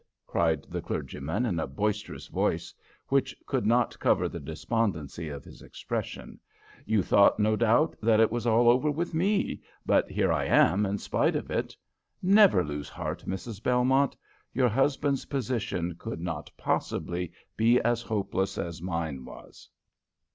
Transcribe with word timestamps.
cried 0.25 0.65
the 0.67 0.81
clergyman, 0.81 1.45
in 1.45 1.59
a 1.59 1.67
boisterous 1.67 2.25
voice, 2.25 2.73
which 3.09 3.35
could 3.45 3.67
not 3.67 3.99
cover 3.99 4.27
the 4.27 4.39
despondency 4.39 5.29
of 5.29 5.43
his 5.45 5.61
expression; 5.61 6.39
"you 6.87 7.03
thought, 7.03 7.37
no 7.39 7.55
doubt, 7.55 7.95
that 8.01 8.19
it 8.19 8.31
was 8.31 8.47
all 8.47 8.67
over 8.67 8.89
with 8.89 9.13
me, 9.13 9.61
but 9.85 10.09
here 10.09 10.33
I 10.33 10.45
am 10.45 10.87
in 10.87 10.97
spite 10.97 11.35
of 11.35 11.51
it. 11.51 11.77
Never 12.19 12.63
lose 12.63 12.89
heart, 12.89 13.25
Mrs. 13.27 13.61
Belmont. 13.61 14.15
Your 14.55 14.69
husband's 14.69 15.25
position 15.25 15.93
could 15.99 16.19
not 16.19 16.49
possibly 16.57 17.31
be 17.55 17.79
as 17.81 18.01
hopeless 18.01 18.57
as 18.57 18.81
mine 18.81 19.23
was." 19.23 19.69